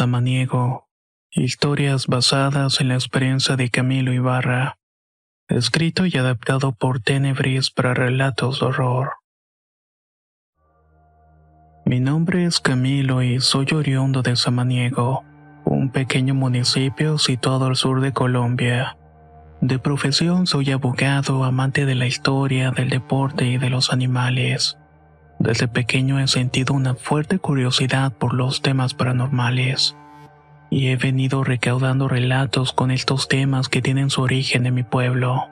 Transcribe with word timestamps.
Samaniego. 0.00 0.88
Historias 1.30 2.06
basadas 2.06 2.80
en 2.80 2.88
la 2.88 2.94
experiencia 2.94 3.56
de 3.56 3.68
Camilo 3.68 4.14
Ibarra. 4.14 4.78
Escrito 5.46 6.06
y 6.06 6.16
adaptado 6.16 6.72
por 6.72 7.00
Tenebris 7.00 7.70
para 7.70 7.92
relatos 7.92 8.60
de 8.60 8.66
horror. 8.66 9.10
Mi 11.84 12.00
nombre 12.00 12.46
es 12.46 12.60
Camilo 12.60 13.22
y 13.22 13.40
soy 13.40 13.66
oriundo 13.74 14.22
de 14.22 14.36
Samaniego, 14.36 15.22
un 15.66 15.90
pequeño 15.90 16.32
municipio 16.32 17.18
situado 17.18 17.66
al 17.66 17.76
sur 17.76 18.00
de 18.00 18.14
Colombia. 18.14 18.96
De 19.60 19.78
profesión 19.78 20.46
soy 20.46 20.70
abogado, 20.70 21.44
amante 21.44 21.84
de 21.84 21.94
la 21.94 22.06
historia, 22.06 22.70
del 22.70 22.88
deporte 22.88 23.44
y 23.44 23.58
de 23.58 23.68
los 23.68 23.92
animales. 23.92 24.79
Desde 25.40 25.68
pequeño 25.68 26.20
he 26.20 26.28
sentido 26.28 26.74
una 26.74 26.94
fuerte 26.94 27.38
curiosidad 27.38 28.12
por 28.12 28.34
los 28.34 28.60
temas 28.60 28.92
paranormales 28.92 29.96
y 30.68 30.88
he 30.88 30.96
venido 30.96 31.42
recaudando 31.44 32.08
relatos 32.08 32.74
con 32.74 32.90
estos 32.90 33.26
temas 33.26 33.70
que 33.70 33.80
tienen 33.80 34.10
su 34.10 34.20
origen 34.20 34.66
en 34.66 34.74
mi 34.74 34.82
pueblo. 34.82 35.48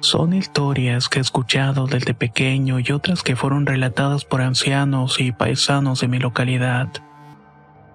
Son 0.00 0.34
historias 0.34 1.08
que 1.08 1.18
he 1.18 1.22
escuchado 1.22 1.86
desde 1.86 2.12
pequeño 2.12 2.78
y 2.78 2.92
otras 2.92 3.22
que 3.22 3.34
fueron 3.34 3.64
relatadas 3.64 4.26
por 4.26 4.42
ancianos 4.42 5.18
y 5.18 5.32
paisanos 5.32 6.02
de 6.02 6.08
mi 6.08 6.18
localidad. 6.18 6.88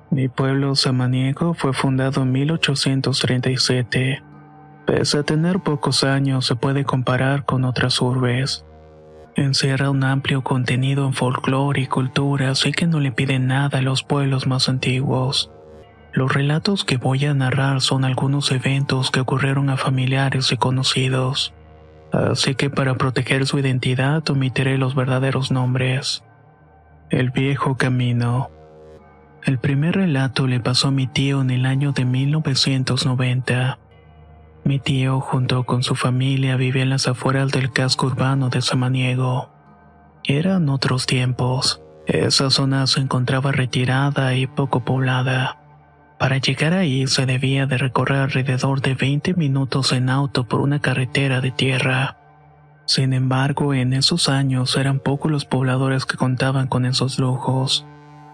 Mi 0.10 0.30
pueblo 0.30 0.76
Samaniego 0.76 1.54
fue 1.54 1.72
fundado 1.72 2.24
en 2.24 2.32
1837. 2.32 4.24
Pese 4.88 5.20
a 5.20 5.24
tener 5.24 5.60
pocos 5.60 6.04
años, 6.04 6.48
se 6.48 6.56
puede 6.56 6.84
comparar 6.84 7.46
con 7.46 7.64
otras 7.64 8.02
urbes. 8.02 8.66
Encierra 9.38 9.92
un 9.92 10.04
amplio 10.04 10.42
contenido 10.42 11.06
en 11.06 11.14
folclore 11.14 11.82
y 11.82 11.86
cultura, 11.86 12.50
así 12.50 12.72
que 12.72 12.88
no 12.88 13.00
le 13.00 13.12
pide 13.12 13.38
nada 13.38 13.78
a 13.78 13.82
los 13.84 14.02
pueblos 14.02 14.48
más 14.48 14.68
antiguos. 14.68 15.52
Los 16.12 16.34
relatos 16.34 16.84
que 16.84 16.98
voy 16.98 17.24
a 17.26 17.36
narrar 17.36 17.82
son 17.82 18.04
algunos 18.04 18.52
eventos 18.52 19.12
que 19.12 19.20
ocurrieron 19.20 19.70
a 19.70 19.78
familiares 19.78 20.52
y 20.52 20.58
conocidos, 20.58 21.54
así 22.12 22.56
que 22.56 22.72
para 22.72 22.96
proteger 22.96 23.46
su 23.46 23.60
identidad 23.60 24.28
omitiré 24.28 24.80
los 24.80 24.96
verdaderos 24.96 25.52
nombres. 25.52 26.24
El 27.12 27.30
viejo 27.30 27.78
camino. 27.78 28.50
El 29.46 29.60
primer 29.60 29.98
relato 29.98 30.48
le 30.48 30.60
pasó 30.60 30.88
a 30.88 30.92
mi 30.92 31.06
tío 31.06 31.42
en 31.42 31.52
el 31.52 31.68
año 31.68 31.92
de 31.92 32.06
1990. 32.06 33.78
Mi 34.68 34.80
tío, 34.80 35.22
junto 35.22 35.64
con 35.64 35.82
su 35.82 35.96
familia, 35.96 36.58
vivía 36.58 36.84
en 36.84 36.90
las 36.90 37.08
afueras 37.08 37.54
del 37.54 37.72
casco 37.72 38.08
urbano 38.08 38.50
de 38.50 38.62
Samaniego. 38.62 39.50
Eran 40.26 40.68
otros 40.68 41.06
tiempos. 41.06 41.82
Esa 42.06 42.50
zona 42.50 42.86
se 42.86 43.00
encontraba 43.00 43.54
retirada 43.54 44.36
y 44.36 44.46
poco 44.46 44.82
poblada. 44.84 45.58
Para 46.20 46.40
llegar 46.40 46.74
ahí 46.74 47.08
se 47.08 47.26
debía 47.26 47.66
de 47.66 47.78
recorrer 47.78 48.18
alrededor 48.18 48.82
de 48.82 48.94
20 48.94 49.36
minutos 49.36 49.94
en 49.94 50.10
auto 50.10 50.50
por 50.50 50.60
una 50.60 50.82
carretera 50.82 51.40
de 51.40 51.52
tierra. 51.52 52.18
Sin 52.84 53.14
embargo, 53.14 53.74
en 53.74 53.94
esos 53.94 54.28
años 54.28 54.76
eran 54.76 55.00
pocos 55.00 55.32
los 55.32 55.46
pobladores 55.46 56.06
que 56.06 56.18
contaban 56.18 56.68
con 56.68 56.86
esos 56.86 57.20
lujos. 57.20 57.86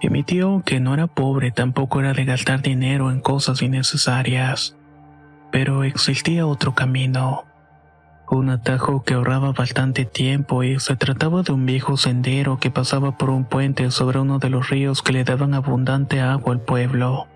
Y 0.01 0.09
mi 0.09 0.23
tío, 0.23 0.63
que 0.65 0.79
no 0.79 0.95
era 0.95 1.05
pobre, 1.05 1.51
tampoco 1.51 1.99
era 1.99 2.13
de 2.13 2.25
gastar 2.25 2.63
dinero 2.63 3.11
en 3.11 3.19
cosas 3.19 3.61
innecesarias 3.61 4.75
pero 5.53 5.83
existía 5.83 6.47
otro 6.47 6.73
camino. 6.73 7.45
Un 8.27 8.49
atajo 8.49 9.03
que 9.03 9.13
ahorraba 9.13 9.51
bastante 9.51 10.03
tiempo 10.03 10.63
y 10.63 10.79
se 10.79 10.95
trataba 10.95 11.43
de 11.43 11.51
un 11.51 11.67
viejo 11.67 11.95
sendero 11.95 12.57
que 12.57 12.71
pasaba 12.71 13.19
por 13.19 13.29
un 13.29 13.45
puente 13.45 13.91
sobre 13.91 14.17
uno 14.17 14.39
de 14.39 14.49
los 14.49 14.71
ríos 14.71 15.03
que 15.03 15.13
le 15.13 15.23
daban 15.23 15.53
abundante 15.53 16.21
agua 16.21 16.53
al 16.53 16.61
pueblo. 16.61 17.27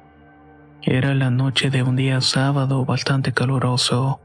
Era 0.82 1.14
la 1.14 1.30
noche 1.30 1.70
de 1.70 1.84
un 1.84 1.96
día 1.96 2.20
sábado 2.22 2.86
bastante 2.86 3.34
caluroso. 3.34 4.20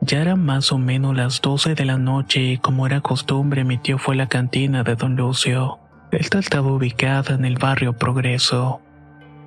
Ya 0.00 0.22
eran 0.22 0.42
más 0.42 0.72
o 0.72 0.78
menos 0.78 1.14
las 1.14 1.42
doce 1.42 1.74
de 1.74 1.84
la 1.84 1.98
noche 1.98 2.40
y 2.40 2.56
como 2.56 2.86
era 2.86 3.02
costumbre 3.02 3.62
mi 3.64 3.76
tío 3.76 3.98
fue 3.98 4.14
a 4.14 4.18
la 4.18 4.28
cantina 4.28 4.84
de 4.84 4.96
don 4.96 5.16
Lucio. 5.16 5.80
Esta 6.12 6.38
estaba 6.38 6.72
ubicada 6.72 7.34
en 7.34 7.44
el 7.44 7.58
barrio 7.58 7.92
Progreso. 7.92 8.80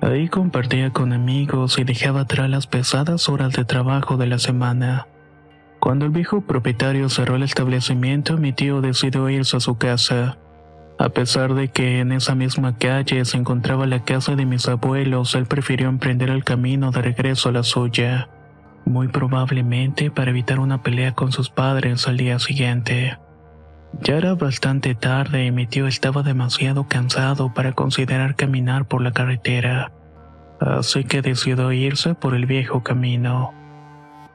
Ahí 0.02 0.28
compartía 0.28 0.90
con 0.90 1.12
amigos 1.12 1.78
y 1.78 1.84
dejaba 1.84 2.22
atrás 2.22 2.50
las 2.50 2.66
pesadas 2.66 3.28
horas 3.28 3.52
de 3.52 3.64
trabajo 3.64 4.16
de 4.16 4.26
la 4.26 4.40
semana. 4.40 5.06
Cuando 5.78 6.06
el 6.06 6.10
viejo 6.10 6.40
propietario 6.40 7.08
cerró 7.08 7.36
el 7.36 7.44
establecimiento, 7.44 8.36
mi 8.36 8.52
tío 8.52 8.80
decidió 8.80 9.30
irse 9.30 9.56
a 9.56 9.60
su 9.60 9.78
casa. 9.78 10.38
A 10.98 11.10
pesar 11.10 11.54
de 11.54 11.68
que 11.68 12.00
en 12.00 12.10
esa 12.10 12.34
misma 12.34 12.76
calle 12.78 13.24
se 13.24 13.36
encontraba 13.36 13.86
la 13.86 14.04
casa 14.04 14.34
de 14.34 14.44
mis 14.44 14.66
abuelos, 14.66 15.36
él 15.36 15.46
prefirió 15.46 15.88
emprender 15.88 16.30
el 16.30 16.42
camino 16.42 16.90
de 16.90 17.00
regreso 17.00 17.50
a 17.50 17.52
la 17.52 17.62
suya, 17.62 18.28
muy 18.84 19.06
probablemente 19.06 20.10
para 20.10 20.32
evitar 20.32 20.58
una 20.58 20.82
pelea 20.82 21.14
con 21.14 21.30
sus 21.30 21.48
padres 21.48 22.08
al 22.08 22.16
día 22.16 22.40
siguiente. 22.40 23.18
Ya 24.00 24.16
era 24.16 24.34
bastante 24.34 24.94
tarde 24.94 25.46
y 25.46 25.52
mi 25.52 25.66
tío 25.66 25.86
estaba 25.86 26.22
demasiado 26.22 26.88
cansado 26.88 27.52
para 27.52 27.72
considerar 27.72 28.34
caminar 28.34 28.86
por 28.86 29.02
la 29.02 29.12
carretera, 29.12 29.92
así 30.60 31.04
que 31.04 31.22
decidió 31.22 31.70
irse 31.72 32.14
por 32.14 32.34
el 32.34 32.46
viejo 32.46 32.82
camino. 32.82 33.52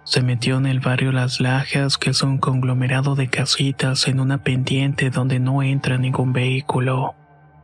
Se 0.04 0.22
metió 0.22 0.58
en 0.58 0.68
el 0.68 0.80
barrio 0.80 1.12
Las 1.12 1.42
Lajas, 1.42 1.98
que 1.98 2.12
es 2.12 2.22
un 2.24 2.38
conglomerado 2.38 3.16
de 3.16 3.28
casitas 3.28 4.08
en 4.08 4.22
una 4.22 4.38
pendiente 4.38 5.10
donde 5.10 5.40
no 5.40 5.62
entra 5.64 5.98
ningún 5.98 6.32
vehículo. 6.32 7.16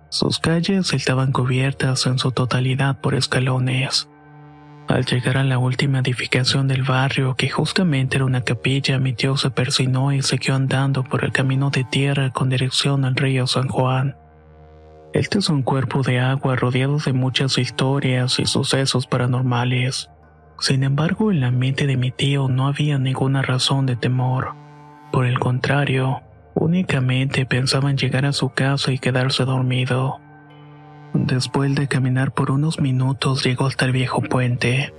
Sus 0.09 0.39
calles 0.39 0.93
estaban 0.93 1.31
cubiertas 1.31 2.05
en 2.05 2.19
su 2.19 2.31
totalidad 2.31 2.99
por 2.99 3.15
escalones. 3.15 4.09
Al 4.87 5.05
llegar 5.05 5.37
a 5.37 5.43
la 5.43 5.57
última 5.57 5.99
edificación 5.99 6.67
del 6.67 6.83
barrio, 6.83 7.35
que 7.35 7.49
justamente 7.49 8.17
era 8.17 8.25
una 8.25 8.41
capilla, 8.41 8.99
mi 8.99 9.13
tío 9.13 9.37
se 9.37 9.49
persinó 9.49 10.11
y 10.11 10.21
siguió 10.21 10.55
andando 10.55 11.03
por 11.03 11.23
el 11.23 11.31
camino 11.31 11.69
de 11.69 11.85
tierra 11.85 12.31
con 12.31 12.49
dirección 12.49 13.05
al 13.05 13.15
río 13.15 13.47
San 13.47 13.69
Juan. 13.69 14.17
Este 15.13 15.39
es 15.39 15.49
un 15.49 15.61
cuerpo 15.63 16.01
de 16.01 16.19
agua 16.19 16.55
rodeado 16.55 16.97
de 16.97 17.13
muchas 17.13 17.57
historias 17.57 18.39
y 18.39 18.45
sucesos 18.45 19.07
paranormales. 19.07 20.09
Sin 20.59 20.83
embargo, 20.83 21.31
en 21.31 21.39
la 21.39 21.51
mente 21.51 21.87
de 21.87 21.97
mi 21.97 22.11
tío 22.11 22.47
no 22.49 22.67
había 22.67 22.97
ninguna 22.97 23.41
razón 23.41 23.85
de 23.85 23.95
temor. 23.95 24.55
Por 25.11 25.25
el 25.25 25.39
contrario, 25.39 26.23
únicamente 26.55 27.45
pensaba 27.45 27.89
en 27.89 27.97
llegar 27.97 28.25
a 28.25 28.33
su 28.33 28.49
casa 28.49 28.91
y 28.91 28.99
quedarse 28.99 29.45
dormido. 29.45 30.19
Después 31.13 31.75
de 31.75 31.87
caminar 31.87 32.33
por 32.33 32.49
unos 32.49 32.79
minutos 32.79 33.43
llegó 33.43 33.67
hasta 33.67 33.85
el 33.85 33.91
viejo 33.91 34.21
puente. 34.21 34.93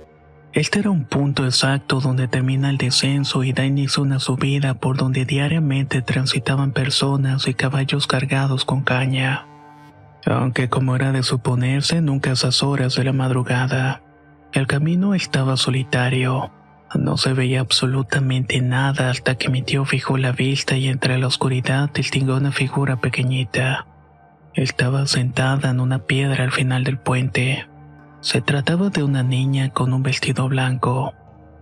Este 0.53 0.79
era 0.79 0.89
un 0.89 1.03
punto 1.03 1.43
exacto 1.43 1.99
donde 1.99 2.29
termina 2.29 2.69
el 2.69 2.77
descenso 2.77 3.43
y 3.43 3.51
da 3.51 3.65
inicio 3.65 4.01
una 4.01 4.19
subida 4.19 4.75
por 4.75 4.95
donde 4.95 5.25
diariamente 5.25 6.01
transitaban 6.01 6.71
personas 6.71 7.49
y 7.49 7.53
caballos 7.53 8.07
cargados 8.07 8.63
con 8.63 8.81
caña. 8.83 9.45
Aunque 10.25 10.69
como 10.69 10.95
era 10.95 11.11
de 11.11 11.23
suponerse, 11.23 12.01
nunca 12.01 12.29
a 12.29 12.33
esas 12.33 12.63
horas 12.63 12.95
de 12.95 13.03
la 13.03 13.11
madrugada. 13.11 14.01
El 14.53 14.67
camino 14.67 15.13
estaba 15.13 15.57
solitario. 15.57 16.51
No 16.93 17.17
se 17.17 17.33
veía 17.33 17.59
absolutamente 17.59 18.61
nada 18.61 19.09
hasta 19.09 19.35
que 19.35 19.49
mi 19.49 19.61
tío 19.61 19.83
fijó 19.83 20.17
la 20.17 20.31
vista 20.31 20.77
y 20.77 20.87
entre 20.87 21.17
la 21.17 21.27
oscuridad 21.27 21.91
distinguió 21.93 22.37
una 22.37 22.53
figura 22.53 23.01
pequeñita. 23.01 23.85
Estaba 24.55 25.05
sentada 25.05 25.69
en 25.69 25.81
una 25.81 25.99
piedra 25.99 26.45
al 26.45 26.51
final 26.51 26.85
del 26.85 26.97
puente. 26.97 27.67
Se 28.21 28.39
trataba 28.39 28.89
de 28.89 29.03
una 29.03 29.21
niña 29.21 29.71
con 29.71 29.91
un 29.91 30.01
vestido 30.01 30.47
blanco. 30.47 31.13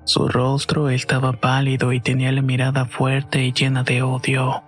Su 0.04 0.28
rostro 0.28 0.90
estaba 0.90 1.34
pálido 1.34 1.92
y 1.92 2.00
tenía 2.00 2.32
la 2.32 2.44
mirada 2.44 2.86
fuerte 2.86 3.44
y 3.46 3.52
llena 3.52 3.82
de 3.82 4.04
odio. 4.04 4.62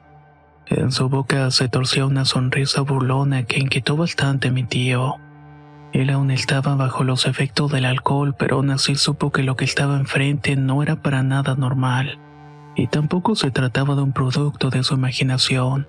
En 0.66 0.92
su 0.92 1.07
boca 1.07 1.51
se 1.51 1.69
torcía 1.69 2.07
una 2.07 2.25
sonrisa 2.25 2.81
burlona 2.81 3.44
que 3.44 3.60
inquietó 3.60 3.95
bastante 3.95 4.48
a 4.48 4.51
mi 4.51 4.63
tío. 4.63 5.18
Él 5.94 6.10
aún 6.10 6.31
estaba 6.31 6.75
bajo 6.75 7.04
los 7.04 7.28
efectos 7.28 7.71
del 7.71 7.86
alcohol, 7.86 8.33
pero 8.36 8.56
aún 8.56 8.71
así 8.71 8.95
supo 8.95 9.31
que 9.31 9.44
lo 9.44 9.56
que 9.56 9.66
estaba 9.66 9.98
enfrente 9.98 10.56
no 10.56 10.81
era 10.81 10.95
para 10.95 11.21
nada 11.21 11.54
normal, 11.54 12.18
y 12.75 12.88
tampoco 12.88 13.36
se 13.36 13.51
trataba 13.51 13.94
de 13.94 14.01
un 14.01 14.13
producto 14.13 14.71
de 14.71 14.83
su 14.83 14.95
imaginación. 14.95 15.88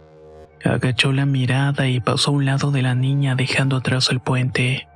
Agachó 0.65 1.13
la 1.13 1.27
mirada 1.27 1.89
y 1.89 2.01
pasó 2.01 2.31
a 2.31 2.35
un 2.35 2.45
lado 2.45 2.71
de 2.71 2.83
la 2.83 2.95
niña 2.95 3.35
dejando 3.35 3.77
atrás 3.77 4.11
el 4.11 4.21
puente. 4.21 4.89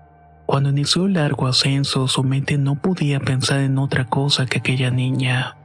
Cuando 0.47 0.71
inició 0.71 1.07
el 1.07 1.13
largo 1.13 1.47
ascenso, 1.47 2.09
su 2.09 2.25
mente 2.25 2.59
no 2.59 2.75
podía 2.75 3.21
pensar 3.21 3.61
en 3.61 3.79
otra 3.79 4.07
cosa 4.07 4.47
que 4.47 4.59
aquella 4.59 4.91
niña. 4.91 5.57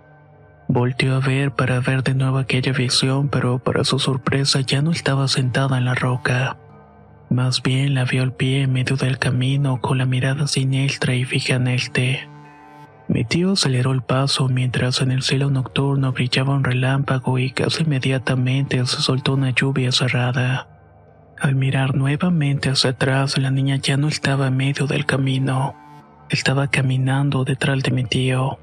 Volteó 0.67 1.15
a 1.15 1.19
ver 1.19 1.51
para 1.51 1.79
ver 1.79 2.03
de 2.03 2.13
nuevo 2.13 2.37
aquella 2.37 2.71
visión, 2.71 3.29
pero 3.29 3.59
para 3.59 3.83
su 3.83 3.99
sorpresa 3.99 4.61
ya 4.61 4.81
no 4.81 4.91
estaba 4.91 5.27
sentada 5.27 5.77
en 5.77 5.85
la 5.85 5.95
roca. 5.95 6.57
Más 7.29 7.63
bien 7.63 7.95
la 7.95 8.05
vio 8.05 8.23
al 8.23 8.33
pie 8.33 8.61
en 8.61 8.73
medio 8.73 8.95
del 8.95 9.17
camino 9.17 9.81
con 9.81 9.97
la 9.97 10.05
mirada 10.05 10.47
siniestra 10.47 11.15
y 11.15 11.25
fija 11.25 11.55
en 11.55 11.67
este. 11.67 12.29
Mi 13.07 13.23
tío 13.23 13.51
aceleró 13.51 13.91
el 13.91 14.01
paso 14.01 14.47
mientras 14.49 15.01
en 15.01 15.11
el 15.11 15.21
cielo 15.21 15.51
nocturno 15.51 16.11
brillaba 16.11 16.55
un 16.55 16.63
relámpago 16.63 17.37
y 17.37 17.51
casi 17.51 17.83
inmediatamente 17.83 18.83
se 18.85 19.01
soltó 19.01 19.33
una 19.33 19.51
lluvia 19.51 19.91
cerrada. 19.91 20.67
Al 21.39 21.55
mirar 21.55 21.95
nuevamente 21.95 22.69
hacia 22.69 22.91
atrás, 22.91 23.37
la 23.37 23.51
niña 23.51 23.75
ya 23.75 23.97
no 23.97 24.07
estaba 24.07 24.47
en 24.47 24.57
medio 24.57 24.87
del 24.87 25.05
camino. 25.05 25.75
Estaba 26.29 26.67
caminando 26.67 27.43
detrás 27.43 27.83
de 27.83 27.91
mi 27.91 28.05
tío. 28.05 28.57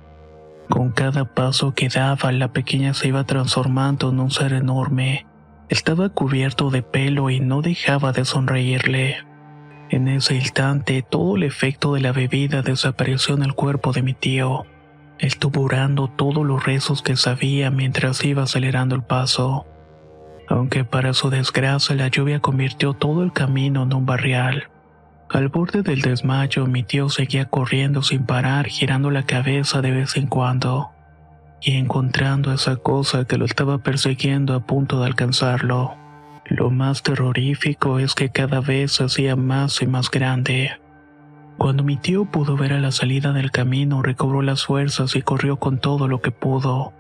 Con 0.69 0.91
cada 0.91 1.25
paso 1.25 1.75
que 1.75 1.89
daba, 1.89 2.33
la 2.33 2.53
pequeña 2.53 2.95
se 2.95 3.09
iba 3.09 3.25
transformando 3.25 4.11
en 4.11 4.21
un 4.21 4.31
ser 4.31 4.55
enorme. 4.55 5.27
Estaba 5.69 6.09
cubierto 6.09 6.71
de 6.71 6.83
pelo 6.83 7.31
y 7.31 7.41
no 7.41 7.63
dejaba 7.63 8.13
de 8.13 8.25
sonreírle. 8.25 9.19
En 9.93 10.09
ese 10.09 10.35
instante, 10.35 11.03
todo 11.03 11.37
el 11.37 11.45
efecto 11.45 11.95
de 11.95 12.01
la 12.01 12.11
bebida 12.11 12.63
desapareció 12.63 13.37
en 13.37 13.45
el 13.45 13.55
cuerpo 13.55 13.93
de 13.93 14.03
mi 14.03 14.15
tío. 14.15 14.67
Estuvo 15.21 15.63
orando 15.63 16.09
todos 16.09 16.45
los 16.45 16.67
rezos 16.67 17.01
que 17.01 17.15
sabía 17.15 17.71
mientras 17.71 18.25
iba 18.25 18.43
acelerando 18.43 18.97
el 18.97 19.05
paso 19.05 19.67
aunque 20.53 20.85
para 20.85 21.15
su 21.15 21.31
desgracia 21.31 21.97
la 21.97 22.09
lluvia 22.09 22.41
convirtió 22.41 22.95
todo 22.95 23.23
el 23.23 23.33
camino 23.33 23.83
en 23.83 23.95
un 23.95 24.07
barrial. 24.07 24.69
Al 25.31 25.49
borde 25.49 25.83
del 25.83 26.03
desmayo 26.03 26.67
mi 26.67 26.83
tío 26.83 27.09
seguía 27.09 27.47
corriendo 27.47 28.03
sin 28.03 28.27
parar, 28.27 28.67
girando 28.67 29.11
la 29.11 29.25
cabeza 29.25 29.81
de 29.81 29.91
vez 29.91 30.17
en 30.17 30.27
cuando, 30.27 30.91
y 31.61 31.77
encontrando 31.77 32.53
esa 32.53 32.77
cosa 32.77 33.25
que 33.25 33.39
lo 33.39 33.47
estaba 33.47 33.79
persiguiendo 33.79 34.55
a 34.55 34.67
punto 34.67 35.01
de 35.01 35.07
alcanzarlo. 35.07 35.97
Lo 36.47 36.71
más 36.71 37.03
terrorífico 37.03 37.99
es 37.99 38.15
que 38.15 38.31
cada 38.31 38.61
vez 38.61 38.93
se 38.93 39.05
hacía 39.05 39.37
más 39.37 39.81
y 39.81 39.87
más 39.87 40.11
grande. 40.11 40.73
Cuando 41.57 41.85
mi 41.85 41.97
tío 41.97 42.25
pudo 42.25 42.57
ver 42.57 42.73
a 42.73 42.81
la 42.81 42.91
salida 42.91 43.33
del 43.33 43.53
camino, 43.53 44.03
recobró 44.03 44.43
las 44.43 44.67
fuerzas 44.67 45.15
y 45.15 45.23
corrió 45.23 45.57
con 45.57 45.79
todo 45.79 46.09
lo 46.09 46.21
que 46.21 46.33
pudo. 46.33 46.93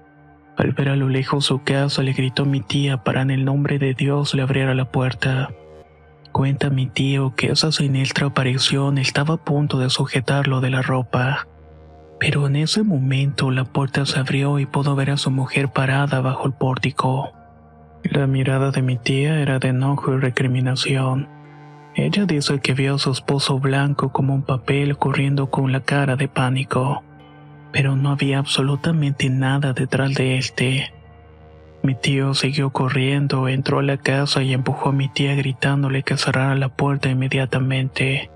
Al 0.56 0.72
ver 0.72 0.90
a 0.90 0.96
lo 0.96 1.08
lejos 1.08 1.46
su 1.46 1.62
casa, 1.62 2.02
le 2.02 2.12
gritó 2.12 2.44
mi 2.44 2.60
tía 2.60 2.98
para 2.98 3.22
en 3.22 3.30
el 3.30 3.44
nombre 3.44 3.78
de 3.78 3.94
Dios 3.94 4.34
le 4.34 4.42
abriera 4.42 4.74
la 4.74 4.84
puerta. 4.84 5.50
Cuenta 6.30 6.70
mi 6.70 6.86
tío 6.86 7.34
que 7.34 7.50
esa 7.50 7.72
siniestra 7.72 8.28
aparición 8.28 8.98
estaba 8.98 9.34
a 9.34 9.44
punto 9.44 9.78
de 9.78 9.90
sujetarlo 9.90 10.60
de 10.60 10.70
la 10.70 10.82
ropa. 10.82 11.48
Pero 12.20 12.46
en 12.46 12.56
ese 12.56 12.84
momento 12.84 13.50
la 13.50 13.64
puerta 13.64 14.06
se 14.06 14.20
abrió 14.20 14.60
y 14.60 14.66
pudo 14.66 14.94
ver 14.94 15.10
a 15.10 15.16
su 15.16 15.30
mujer 15.32 15.68
parada 15.70 16.20
bajo 16.20 16.46
el 16.46 16.52
pórtico. 16.52 17.32
La 18.04 18.26
mirada 18.26 18.70
de 18.70 18.82
mi 18.82 18.96
tía 18.96 19.40
era 19.40 19.58
de 19.58 19.68
enojo 19.68 20.14
y 20.14 20.18
recriminación. 20.18 21.28
Ella 21.94 22.24
dice 22.24 22.60
que 22.60 22.74
vio 22.74 22.94
a 22.96 22.98
su 22.98 23.10
esposo 23.10 23.58
blanco 23.58 24.12
como 24.12 24.34
un 24.34 24.42
papel 24.42 24.96
corriendo 24.96 25.50
con 25.50 25.72
la 25.72 25.80
cara 25.80 26.16
de 26.16 26.28
pánico 26.28 27.02
pero 27.72 27.96
no 27.96 28.10
había 28.10 28.38
absolutamente 28.38 29.30
nada 29.30 29.72
detrás 29.72 30.14
de 30.14 30.36
este. 30.36 30.92
Mi 31.82 31.94
tío 31.96 32.34
siguió 32.34 32.70
corriendo, 32.70 33.48
entró 33.48 33.80
a 33.80 33.82
la 33.82 33.96
casa 33.96 34.42
y 34.42 34.52
empujó 34.52 34.90
a 34.90 34.92
mi 34.92 35.08
tía 35.08 35.34
gritándole 35.34 36.04
que 36.04 36.16
cerrara 36.16 36.54
la 36.54 36.68
puerta 36.68 37.08
inmediatamente. 37.08 38.30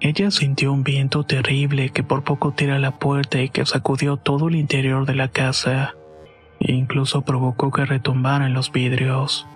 Ella 0.00 0.30
sintió 0.30 0.72
un 0.72 0.82
viento 0.82 1.24
terrible 1.24 1.90
que 1.90 2.02
por 2.02 2.24
poco 2.24 2.52
tira 2.52 2.78
la 2.78 2.98
puerta 2.98 3.42
y 3.42 3.50
que 3.50 3.66
sacudió 3.66 4.16
todo 4.16 4.48
el 4.48 4.54
interior 4.54 5.04
de 5.04 5.14
la 5.14 5.28
casa, 5.28 5.94
e 6.60 6.72
incluso 6.72 7.22
provocó 7.22 7.72
que 7.72 7.84
retumbaran 7.84 8.52
los 8.52 8.70
vidrios. 8.70 9.46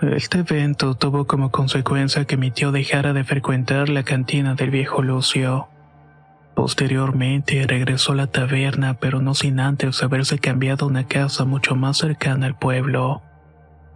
Este 0.00 0.40
evento 0.40 0.94
tuvo 0.94 1.26
como 1.26 1.50
consecuencia 1.50 2.26
que 2.26 2.36
mi 2.36 2.50
tío 2.50 2.70
dejara 2.70 3.14
de 3.14 3.24
frecuentar 3.24 3.88
la 3.88 4.02
cantina 4.02 4.54
del 4.54 4.70
viejo 4.70 5.02
Lucio. 5.02 5.68
Posteriormente 6.54 7.66
regresó 7.66 8.12
a 8.12 8.16
la 8.16 8.26
taberna, 8.26 8.94
pero 8.94 9.22
no 9.22 9.34
sin 9.34 9.58
antes 9.58 10.02
haberse 10.02 10.38
cambiado 10.38 10.84
a 10.84 10.88
una 10.88 11.06
casa 11.06 11.46
mucho 11.46 11.76
más 11.76 11.96
cercana 11.96 12.46
al 12.46 12.58
pueblo. 12.58 13.22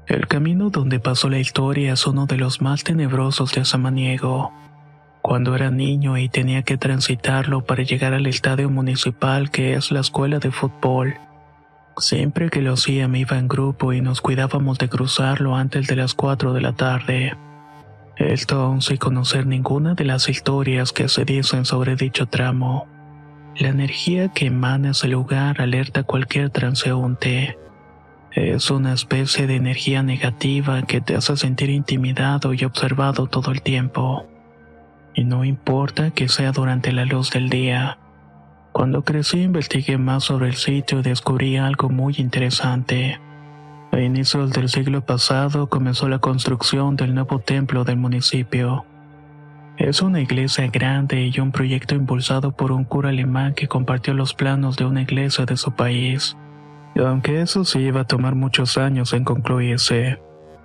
El 0.06 0.26
camino 0.26 0.70
donde 0.70 1.00
pasó 1.00 1.29
la 1.29 1.38
historia 1.38 1.93
es 1.93 2.06
uno 2.06 2.26
de 2.26 2.38
los 2.38 2.62
más 2.62 2.82
tenebrosos 2.82 3.53
de 3.53 3.64
Samaniego. 3.64 4.53
Cuando 5.23 5.55
era 5.55 5.70
niño 5.70 6.17
y 6.17 6.29
tenía 6.31 6.62
que 6.62 6.79
transitarlo 6.79 7.64
para 7.64 7.82
llegar 7.82 8.14
al 8.14 8.26
estadio 8.26 8.70
municipal 8.70 9.50
que 9.50 9.75
es 9.75 9.93
la 9.93 10.00
escuela 10.00 10.38
de 10.38 10.50
fútbol. 10.50 11.14
Siempre 12.00 12.49
que 12.49 12.62
lo 12.62 12.73
hacía 12.73 13.08
me 13.08 13.19
iba 13.19 13.38
en 13.38 13.47
grupo 13.47 13.93
y 13.93 14.00
nos 14.00 14.23
cuidábamos 14.23 14.79
de 14.79 14.88
cruzarlo 14.88 15.55
antes 15.55 15.87
de 15.87 15.97
las 15.97 16.14
4 16.14 16.55
de 16.55 16.61
la 16.62 16.73
tarde. 16.73 17.37
Esto 18.17 18.61
aún 18.61 18.81
sin 18.81 18.97
conocer 18.97 19.47
ninguna 19.47 19.94
de 19.94 20.06
las 20.06 20.31
historias 20.31 20.93
que 20.93 21.08
se 21.08 21.26
dicen 21.26 21.67
sobre 21.67 21.97
dicho 21.97 22.25
tramo. 22.26 22.88
La 23.55 23.69
energía 23.69 24.29
que 24.29 24.47
emana 24.47 24.93
ese 24.93 25.08
lugar 25.08 25.61
alerta 25.61 26.00
a 26.00 26.05
cualquier 26.05 26.49
transeúnte. 26.49 27.58
Es 28.32 28.70
una 28.70 28.94
especie 28.94 29.46
de 29.46 29.56
energía 29.56 30.03
negativa 30.03 30.82
que 30.82 31.03
te 31.03 31.17
hace 31.17 31.37
sentir 31.37 31.69
intimidado 31.69 32.55
y 32.55 32.64
observado 32.64 33.26
todo 33.26 33.53
el 33.53 33.61
tiempo. 33.61 34.26
Y 35.14 35.25
no 35.25 35.44
importa 35.44 36.13
que 36.13 36.29
sea 36.29 36.53
durante 36.53 36.93
la 36.93 37.05
luz 37.05 37.31
del 37.31 37.51
día. 37.51 37.98
Cuando 38.72 39.03
crecí 39.03 39.43
investigué 39.43 39.98
más 39.98 40.24
sobre 40.24 40.48
el 40.48 40.55
sitio 40.55 41.00
y 41.00 41.03
descubrí 41.03 41.56
algo 41.56 41.89
muy 41.89 42.15
interesante. 42.19 43.20
A 43.93 44.00
inicios 44.00 44.53
del 44.53 44.69
siglo 44.69 45.05
pasado 45.05 45.69
comenzó 45.69 46.08
la 46.08 46.20
construcción 46.20 46.94
del 46.94 47.15
nuevo 47.15 47.41
templo 47.41 47.82
del 47.82 47.96
municipio. 47.96 48.84
Es 49.77 50.03
una 50.03 50.20
iglesia 50.20 50.69
grande 50.69 51.31
y 51.34 51.41
un 51.41 51.50
proyecto 51.50 51.96
impulsado 51.96 52.53
por 52.53 52.70
un 52.70 52.84
cura 52.84 53.08
alemán 53.08 53.55
que 53.55 53.67
compartió 53.67 54.15
los 54.15 54.34
planos 54.34 54.77
de 54.77 54.84
una 54.84 55.03
iglesia 55.03 55.46
de 55.46 55.56
su 55.56 55.72
país. 55.72 56.36
Aunque 56.96 57.41
eso 57.41 57.65
sí 57.65 57.81
iba 57.81 58.03
a 58.03 58.06
tomar 58.06 58.34
muchos 58.36 58.79
años 58.79 59.12
en 59.12 59.24
concluirse. 59.24 60.20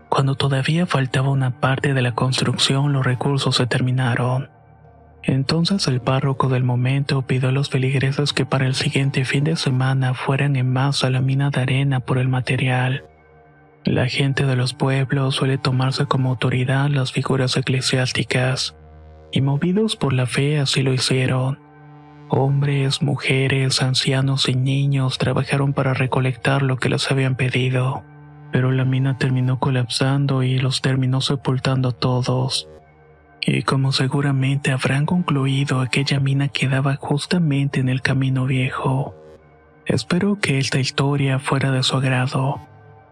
Cuando 0.09 0.35
todavía 0.35 0.85
faltaba 0.85 1.29
una 1.29 1.59
parte 1.59 1.93
de 1.93 2.01
la 2.01 2.13
construcción, 2.13 2.93
los 2.93 3.05
recursos 3.05 3.55
se 3.55 3.65
terminaron. 3.65 4.54
Entonces 5.25 5.87
el 5.87 6.01
párroco 6.01 6.49
del 6.49 6.63
momento 6.63 7.23
pidió 7.23 7.49
a 7.49 7.51
los 7.51 7.69
feligreses 7.69 8.31
que 8.31 8.45
para 8.45 8.67
el 8.67 8.75
siguiente 8.75 9.25
fin 9.25 9.43
de 9.43 9.55
semana 9.55 10.13
fueran 10.13 10.55
en 10.55 10.71
masa 10.71 11.07
a 11.07 11.09
la 11.09 11.21
mina 11.21 11.49
de 11.49 11.61
arena 11.61 11.99
por 11.99 12.19
el 12.19 12.27
material. 12.27 13.05
La 13.85 14.07
gente 14.07 14.45
de 14.45 14.55
los 14.55 14.75
pueblos 14.75 15.35
suele 15.35 15.57
tomarse 15.57 16.05
como 16.05 16.29
autoridad 16.29 16.89
las 16.89 17.11
figuras 17.11 17.57
eclesiásticas, 17.57 18.75
y 19.31 19.41
movidos 19.41 19.95
por 19.95 20.13
la 20.13 20.27
fe 20.27 20.59
así 20.59 20.83
lo 20.83 20.93
hicieron. 20.93 21.59
Hombres, 22.29 23.01
mujeres, 23.01 23.81
ancianos 23.81 24.47
y 24.47 24.55
niños 24.55 25.17
trabajaron 25.17 25.73
para 25.73 25.93
recolectar 25.93 26.61
lo 26.61 26.77
que 26.77 26.89
les 26.89 27.09
habían 27.11 27.35
pedido, 27.35 28.03
pero 28.51 28.71
la 28.71 28.85
mina 28.85 29.17
terminó 29.17 29.59
colapsando 29.59 30.43
y 30.43 30.59
los 30.59 30.81
terminó 30.81 31.21
sepultando 31.21 31.91
todos. 31.93 32.67
Y 33.47 33.61
como 33.61 33.91
seguramente 33.91 34.71
habrán 34.71 35.05
concluido, 35.05 35.79
aquella 35.79 36.19
mina 36.19 36.47
quedaba 36.47 36.95
justamente 36.95 37.79
en 37.79 37.89
el 37.89 38.01
camino 38.01 38.45
viejo. 38.45 39.15
Espero 39.85 40.39
que 40.39 40.57
esta 40.57 40.79
historia 40.79 41.37
fuera 41.37 41.71
de 41.71 41.83
su 41.83 41.95
agrado 41.95 42.59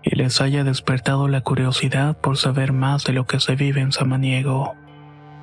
y 0.02 0.16
les 0.16 0.42
haya 0.42 0.64
despertado 0.64 1.28
la 1.28 1.42
curiosidad 1.42 2.18
por 2.20 2.38
saber 2.38 2.74
más 2.74 3.04
de 3.04 3.14
lo 3.14 3.28
que 3.28 3.40
se 3.40 3.56
vive 3.56 3.82
en 3.82 3.92
Samaniego. 3.92 4.74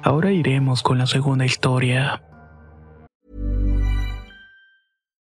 Ahora 0.03 0.33
iremos 0.33 0.83
con 0.83 0.99
la 0.99 1.07
segunda 1.07 1.45
historia. 1.45 2.23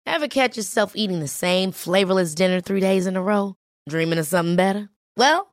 Ever 0.06 0.28
catch 0.28 0.58
yourself 0.58 0.94
eating 0.96 1.20
the 1.20 1.28
same 1.28 1.72
flavorless 1.72 2.34
dinner 2.34 2.60
three 2.60 2.82
days 2.82 3.06
in 3.06 3.16
a 3.16 3.22
row? 3.22 3.56
Dreaming 3.88 4.20
of 4.20 4.26
something 4.26 4.56
better? 4.56 4.90
Well, 5.16 5.53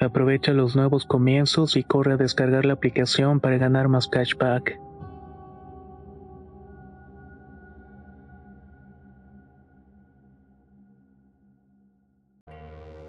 Aprovecha 0.00 0.52
los 0.52 0.76
nuevos 0.76 1.04
comienzos 1.04 1.76
y 1.76 1.84
corre 1.84 2.14
a 2.14 2.16
descargar 2.16 2.64
la 2.64 2.72
aplicación 2.72 3.38
para 3.38 3.58
ganar 3.58 3.88
más 3.88 4.08
cashback. 4.08 4.80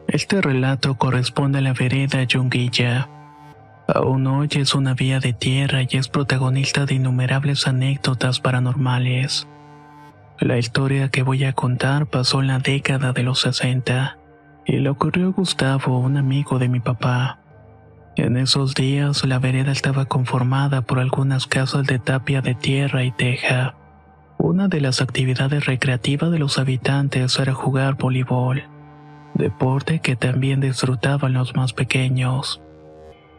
Este 0.10 0.42
relato 0.42 0.96
corresponde 0.96 1.60
a 1.60 1.62
la 1.62 1.72
vereda 1.72 2.24
Yunguilla. 2.24 3.08
Aún 3.88 4.28
hoy 4.28 4.50
es 4.52 4.76
una 4.76 4.94
vía 4.94 5.22
de 5.22 5.32
tierra 5.32 5.84
y 5.84 5.96
es 5.96 6.10
protagonista 6.10 6.86
de 6.86 6.96
innumerables 6.96 7.68
anécdotas 7.68 8.42
paranormales. 8.42 9.48
La 10.42 10.58
historia 10.58 11.08
que 11.08 11.24
voy 11.24 11.46
a 11.46 11.54
contar 11.54 12.08
pasó 12.08 12.42
en 12.42 12.48
la 12.48 12.60
década 12.60 13.14
de 13.14 13.24
los 13.24 13.40
60 13.40 14.18
y 14.66 14.78
le 14.78 14.90
ocurrió 14.90 15.28
a 15.28 15.32
Gustavo, 15.32 16.00
un 16.00 16.18
amigo 16.18 16.60
de 16.60 16.70
mi 16.70 16.80
papá. 16.80 17.40
En 18.16 18.38
esos 18.38 18.76
días 18.76 19.26
la 19.26 19.40
vereda 19.40 19.72
estaba 19.72 20.06
conformada 20.06 20.82
por 20.82 21.00
algunas 21.00 21.48
casas 21.48 21.88
de 21.88 21.98
tapia 21.98 22.42
de 22.42 22.56
tierra 22.56 23.04
y 23.04 23.12
teja. 23.12 23.76
Una 24.38 24.68
de 24.68 24.82
las 24.82 25.02
actividades 25.02 25.66
recreativas 25.66 26.32
de 26.32 26.40
los 26.40 26.60
habitantes 26.60 27.40
era 27.40 27.54
jugar 27.54 27.96
voleibol, 27.96 28.64
deporte 29.34 30.00
que 30.00 30.16
también 30.16 30.60
disfrutaban 30.60 31.34
los 31.34 31.56
más 31.56 31.74
pequeños. 31.74 32.62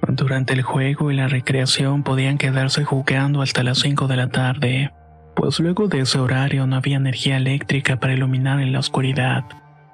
Durante 0.09 0.55
el 0.55 0.63
juego 0.63 1.11
y 1.11 1.17
la 1.17 1.29
recreación 1.29 2.03
podían 2.03 2.39
quedarse 2.39 2.85
jugando 2.85 3.43
hasta 3.43 3.63
las 3.63 3.79
5 3.79 4.09
de 4.09 4.17
la 4.17 4.29
tarde, 4.29 4.93
pues 5.37 5.61
luego 5.61 5.87
de 5.89 6.01
ese 6.01 6.19
horario 6.19 6.67
no 6.67 6.77
había 6.77 6.97
energía 6.97 7.37
eléctrica 7.37 8.01
para 8.01 8.15
iluminar 8.15 8.61
en 8.61 8.73
la 8.73 8.81
oscuridad 8.81 9.45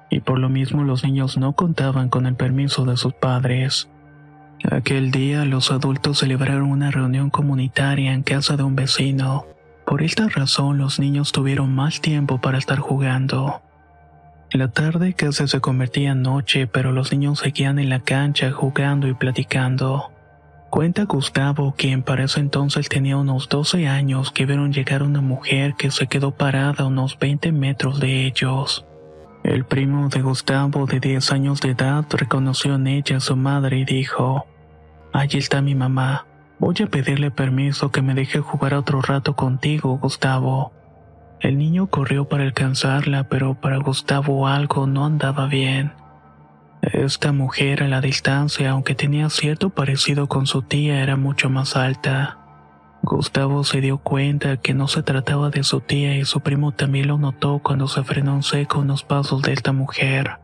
y 0.09 0.21
por 0.21 0.39
lo 0.39 0.49
mismo 0.49 0.83
los 0.83 1.03
niños 1.03 1.37
no 1.37 1.53
contaban 1.53 2.09
con 2.09 2.25
el 2.25 2.35
permiso 2.35 2.85
de 2.85 2.97
sus 2.97 3.13
padres. 3.13 3.89
Aquel 4.69 5.11
día 5.11 5.45
los 5.45 5.71
adultos 5.71 6.19
celebraron 6.19 6.69
una 6.69 6.91
reunión 6.91 7.29
comunitaria 7.29 8.13
en 8.13 8.23
casa 8.23 8.57
de 8.57 8.63
un 8.63 8.75
vecino. 8.75 9.45
Por 9.85 10.01
esta 10.01 10.27
razón 10.27 10.77
los 10.77 10.99
niños 10.99 11.31
tuvieron 11.31 11.73
más 11.73 12.01
tiempo 12.01 12.39
para 12.41 12.57
estar 12.57 12.79
jugando. 12.79 13.61
La 14.51 14.67
tarde 14.67 15.13
casi 15.13 15.47
se 15.47 15.61
convertía 15.61 16.11
en 16.11 16.23
noche, 16.23 16.67
pero 16.67 16.91
los 16.91 17.11
niños 17.11 17.39
seguían 17.39 17.79
en 17.79 17.89
la 17.89 17.99
cancha 17.99 18.51
jugando 18.51 19.07
y 19.07 19.13
platicando. 19.13 20.11
Cuenta 20.69 21.05
Gustavo, 21.05 21.73
quien 21.77 22.03
para 22.03 22.25
ese 22.25 22.39
entonces 22.39 22.89
tenía 22.89 23.17
unos 23.17 23.47
12 23.49 23.87
años, 23.87 24.31
que 24.31 24.45
vieron 24.45 24.73
llegar 24.73 25.03
una 25.03 25.21
mujer 25.21 25.75
que 25.75 25.89
se 25.89 26.07
quedó 26.07 26.31
parada 26.31 26.83
a 26.83 26.87
unos 26.87 27.17
20 27.17 27.51
metros 27.51 27.99
de 27.99 28.25
ellos. 28.25 28.85
El 29.43 29.65
primo 29.65 30.09
de 30.09 30.21
Gustavo, 30.21 30.85
de 30.85 30.99
10 30.99 31.31
años 31.31 31.61
de 31.61 31.71
edad, 31.71 32.05
reconoció 32.11 32.75
en 32.75 32.87
ella 32.87 33.17
a 33.17 33.21
su 33.21 33.35
madre 33.35 33.79
y 33.79 33.85
dijo, 33.85 34.45
Allí 35.13 35.39
está 35.39 35.61
mi 35.61 35.75
mamá. 35.75 36.25
Voy 36.59 36.75
a 36.83 36.87
pedirle 36.87 37.31
permiso 37.31 37.89
que 37.91 38.01
me 38.01 38.13
deje 38.13 38.39
jugar 38.39 38.73
otro 38.73 39.01
rato 39.01 39.35
contigo, 39.35 39.97
Gustavo. 39.97 40.73
El 41.39 41.57
niño 41.57 41.87
corrió 41.87 42.27
para 42.27 42.43
alcanzarla, 42.43 43.29
pero 43.29 43.55
para 43.55 43.77
Gustavo 43.77 44.45
algo 44.45 44.87
no 44.87 45.05
andaba 45.05 45.47
bien. 45.47 45.93
Esta 46.81 47.31
mujer 47.31 47.83
a 47.83 47.87
la 47.87 48.01
distancia, 48.01 48.71
aunque 48.71 48.93
tenía 48.93 49.29
cierto 49.29 49.69
parecido 49.69 50.27
con 50.27 50.47
su 50.47 50.61
tía, 50.63 51.01
era 51.01 51.15
mucho 51.15 51.49
más 51.49 51.77
alta. 51.77 52.38
Gustavo 53.01 53.63
se 53.63 53.79
dio 53.79 53.97
cuenta 53.97 54.57
que 54.57 54.73
no 54.73 54.87
se 54.87 55.03
trataba 55.03 55.49
de 55.49 55.63
su 55.63 55.79
tía 55.79 56.17
y 56.17 56.25
su 56.25 56.41
primo 56.41 56.73
también 56.73 57.07
lo 57.07 57.17
notó 57.17 57.59
cuando 57.59 57.87
se 57.87 58.03
frenó 58.03 58.35
en 58.35 58.43
seco 58.43 58.79
unos 58.79 59.03
pasos 59.03 59.41
de 59.41 59.53
esta 59.53 59.71
mujer. 59.71 60.39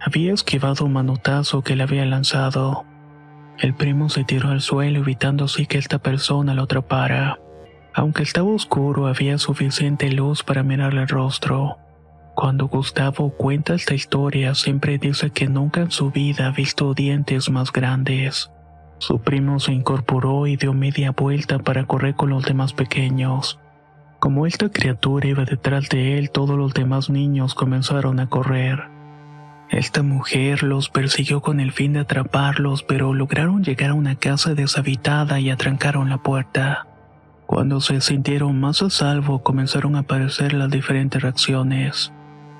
Había 0.00 0.32
esquivado 0.32 0.84
un 0.84 0.92
manotazo 0.92 1.62
que 1.62 1.76
le 1.76 1.84
había 1.84 2.04
lanzado. 2.04 2.84
El 3.58 3.74
primo 3.74 4.08
se 4.08 4.24
tiró 4.24 4.50
al 4.50 4.60
suelo 4.60 5.00
evitando 5.00 5.44
así 5.44 5.66
que 5.66 5.78
esta 5.78 5.98
persona 5.98 6.54
lo 6.54 6.64
atrapara. 6.64 7.38
Aunque 7.94 8.24
estaba 8.24 8.48
oscuro, 8.50 9.06
había 9.06 9.38
suficiente 9.38 10.10
luz 10.10 10.42
para 10.42 10.64
mirarle 10.64 11.02
el 11.02 11.08
rostro. 11.08 11.78
Cuando 12.34 12.66
Gustavo 12.66 13.30
cuenta 13.30 13.74
esta 13.74 13.94
historia, 13.94 14.56
siempre 14.56 14.98
dice 14.98 15.30
que 15.30 15.46
nunca 15.46 15.82
en 15.82 15.92
su 15.92 16.10
vida 16.10 16.48
ha 16.48 16.50
visto 16.50 16.92
dientes 16.92 17.48
más 17.48 17.70
grandes. 17.70 18.50
Su 19.06 19.18
primo 19.18 19.60
se 19.60 19.70
incorporó 19.70 20.46
y 20.46 20.56
dio 20.56 20.72
media 20.72 21.10
vuelta 21.10 21.58
para 21.58 21.84
correr 21.84 22.14
con 22.14 22.30
los 22.30 22.42
demás 22.42 22.72
pequeños. 22.72 23.60
Como 24.18 24.46
esta 24.46 24.70
criatura 24.70 25.28
iba 25.28 25.44
detrás 25.44 25.90
de 25.90 26.16
él, 26.16 26.30
todos 26.30 26.56
los 26.56 26.72
demás 26.72 27.10
niños 27.10 27.54
comenzaron 27.54 28.18
a 28.18 28.30
correr. 28.30 28.84
Esta 29.68 30.02
mujer 30.02 30.62
los 30.62 30.88
persiguió 30.88 31.42
con 31.42 31.60
el 31.60 31.70
fin 31.72 31.92
de 31.92 32.00
atraparlos, 32.00 32.82
pero 32.82 33.12
lograron 33.12 33.62
llegar 33.62 33.90
a 33.90 33.94
una 33.94 34.16
casa 34.16 34.54
deshabitada 34.54 35.38
y 35.38 35.50
atrancaron 35.50 36.08
la 36.08 36.22
puerta. 36.22 36.86
Cuando 37.44 37.82
se 37.82 38.00
sintieron 38.00 38.58
más 38.58 38.80
a 38.80 38.88
salvo, 38.88 39.42
comenzaron 39.42 39.96
a 39.96 39.98
aparecer 39.98 40.54
las 40.54 40.70
diferentes 40.70 41.20
reacciones. 41.20 42.10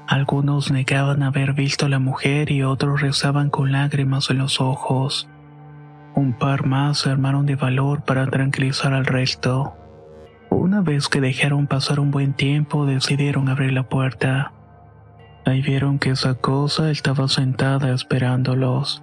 Algunos 0.07 0.71
negaban 0.71 1.23
haber 1.23 1.55
visto 1.55 1.87
a 1.87 1.89
la 1.89 2.01
mujer 2.01 2.51
y 2.51 2.65
otros 2.65 3.01
rezaban 3.01 3.49
con 3.49 3.73
lágrimas 3.73 4.29
en 4.29 4.37
los 4.37 4.61
ojos. 4.61 5.27
Un 6.17 6.33
par 6.33 6.65
más 6.65 6.99
se 6.99 7.11
armaron 7.11 7.45
de 7.45 7.57
valor 7.57 8.03
para 8.03 8.27
tranquilizar 8.27 8.93
al 8.93 9.05
resto. 9.05 9.75
Una 10.49 10.81
vez 10.81 11.09
que 11.09 11.21
dejaron 11.21 11.67
pasar 11.67 11.99
un 11.99 12.13
buen 12.13 12.35
tiempo, 12.35 12.87
decidieron 12.87 13.49
abrir 13.49 13.73
la 13.73 13.89
puerta. 13.89 14.53
Ahí 15.45 15.61
vieron 15.61 15.99
que 15.99 16.11
esa 16.11 16.35
cosa 16.35 16.93
estaba 16.93 17.27
sentada 17.27 17.93
esperándolos. 17.93 19.03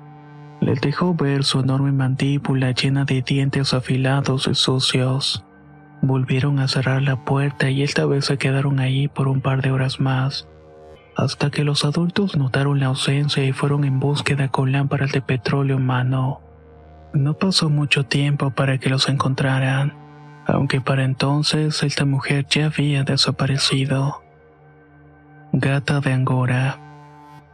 Les 0.62 0.80
dejó 0.80 1.14
ver 1.14 1.44
su 1.44 1.60
enorme 1.60 1.92
mandíbula 1.92 2.72
llena 2.72 3.04
de 3.04 3.22
dientes 3.22 3.74
afilados 3.74 4.48
y 4.48 4.56
sucios. 4.56 5.44
Volvieron 6.02 6.60
a 6.60 6.68
cerrar 6.70 7.02
la 7.02 7.26
puerta 7.26 7.70
y 7.70 7.84
esta 7.84 8.06
vez 8.06 8.26
se 8.26 8.38
quedaron 8.38 8.80
ahí 8.80 9.08
por 9.10 9.28
un 9.28 9.42
par 9.42 9.62
de 9.62 9.72
horas 9.72 10.00
más, 10.00 10.48
hasta 11.18 11.52
que 11.52 11.64
los 11.64 11.84
adultos 11.84 12.38
notaron 12.38 12.80
la 12.80 12.88
ausencia 12.88 13.44
y 13.44 13.52
fueron 13.52 13.84
en 13.84 14.00
búsqueda 14.00 14.48
con 14.48 14.72
lámparas 14.72 15.12
de 15.12 15.22
petróleo 15.22 15.78
en 15.78 15.86
mano. 15.86 16.42
No 17.14 17.34
pasó 17.34 17.70
mucho 17.70 18.06
tiempo 18.06 18.52
para 18.52 18.78
que 18.78 18.90
los 18.90 19.10
encontraran 19.10 20.02
aunque 20.46 20.82
para 20.82 21.04
entonces 21.04 21.84
esta 21.84 22.06
mujer 22.06 22.46
ya 22.50 22.66
había 22.68 23.04
desaparecido. 23.04 24.22
Gata 25.54 26.00
de 26.00 26.14
Angora. 26.14 26.80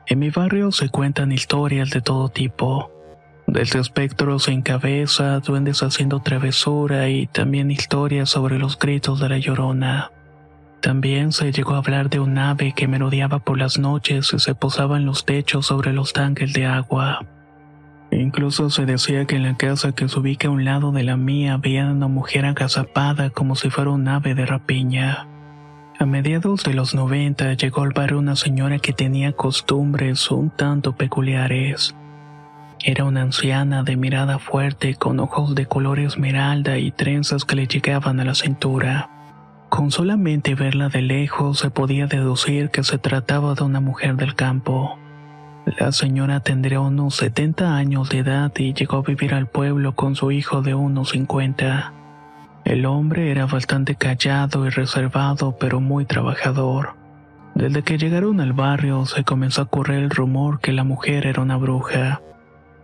En 0.07 0.19
mi 0.19 0.29
barrio 0.29 0.71
se 0.71 0.89
cuentan 0.89 1.31
historias 1.31 1.89
de 1.89 2.01
todo 2.01 2.29
tipo, 2.29 2.91
desde 3.45 3.79
espectros 3.79 4.43
sin 4.43 4.61
cabeza, 4.61 5.39
duendes 5.39 5.83
haciendo 5.83 6.21
travesura 6.21 7.09
y 7.09 7.27
también 7.27 7.71
historias 7.71 8.29
sobre 8.29 8.57
los 8.57 8.79
gritos 8.79 9.19
de 9.19 9.29
la 9.29 9.37
llorona. 9.37 10.11
También 10.81 11.31
se 11.33 11.51
llegó 11.51 11.73
a 11.73 11.79
hablar 11.79 12.09
de 12.09 12.19
un 12.19 12.37
ave 12.37 12.73
que 12.73 12.87
merodeaba 12.87 13.39
por 13.39 13.57
las 13.57 13.77
noches 13.77 14.31
y 14.33 14.39
se 14.39 14.55
posaba 14.55 14.97
en 14.97 15.05
los 15.05 15.25
techos 15.25 15.65
sobre 15.65 15.91
los 15.91 16.13
tanques 16.13 16.53
de 16.53 16.65
agua. 16.65 17.25
Incluso 18.11 18.69
se 18.69 18.85
decía 18.85 19.25
que 19.25 19.35
en 19.35 19.43
la 19.43 19.57
casa 19.57 19.91
que 19.91 20.07
se 20.07 20.19
ubica 20.19 20.47
a 20.47 20.51
un 20.51 20.63
lado 20.63 20.91
de 20.91 21.03
la 21.03 21.17
mía 21.17 21.53
había 21.53 21.85
una 21.85 22.07
mujer 22.07 22.45
agazapada 22.45 23.29
como 23.29 23.55
si 23.55 23.69
fuera 23.69 23.91
un 23.91 24.07
ave 24.07 24.33
de 24.33 24.45
rapiña. 24.45 25.27
A 25.99 26.05
mediados 26.05 26.63
de 26.63 26.73
los 26.73 26.93
90 26.93 27.53
llegó 27.55 27.81
al 27.81 27.91
barrio 27.91 28.19
una 28.19 28.35
señora 28.35 28.79
que 28.79 28.93
tenía 28.93 29.33
costumbres 29.33 30.29
un 30.31 30.51
tanto 30.51 30.95
peculiares. 30.95 31.95
Era 32.83 33.03
una 33.03 33.23
anciana 33.23 33.83
de 33.83 33.97
mirada 33.97 34.37
fuerte 34.37 34.95
con 34.95 35.19
ojos 35.19 35.55
de 35.55 35.65
color 35.65 35.99
esmeralda 35.99 36.77
y 36.77 36.91
trenzas 36.91 37.43
que 37.43 37.55
le 37.55 37.67
llegaban 37.67 38.19
a 38.19 38.25
la 38.25 38.35
cintura. 38.35 39.09
Con 39.69 39.91
solamente 39.91 40.55
verla 40.55 40.87
de 40.87 41.01
lejos 41.01 41.59
se 41.59 41.71
podía 41.71 42.07
deducir 42.07 42.69
que 42.69 42.83
se 42.83 42.99
trataba 42.99 43.55
de 43.55 43.63
una 43.63 43.81
mujer 43.81 44.15
del 44.15 44.35
campo. 44.35 44.97
La 45.75 45.91
señora 45.91 46.39
tendría 46.39 46.79
unos 46.79 47.17
70 47.17 47.75
años 47.75 48.07
de 48.07 48.19
edad 48.19 48.53
y 48.57 48.73
llegó 48.73 48.99
a 48.99 49.01
vivir 49.01 49.33
al 49.33 49.47
pueblo 49.47 49.95
con 49.95 50.15
su 50.15 50.31
hijo 50.31 50.61
de 50.61 50.73
unos 50.73 51.09
50. 51.09 51.91
El 52.63 52.85
hombre 52.85 53.31
era 53.31 53.47
bastante 53.47 53.95
callado 53.95 54.65
y 54.65 54.69
reservado, 54.69 55.57
pero 55.59 55.81
muy 55.81 56.05
trabajador. 56.05 56.95
Desde 57.53 57.83
que 57.83 57.97
llegaron 57.97 58.39
al 58.39 58.53
barrio 58.53 59.05
se 59.05 59.25
comenzó 59.25 59.63
a 59.63 59.65
correr 59.65 60.03
el 60.03 60.09
rumor 60.09 60.61
que 60.61 60.71
la 60.71 60.85
mujer 60.85 61.27
era 61.27 61.41
una 61.41 61.57
bruja. 61.57 62.21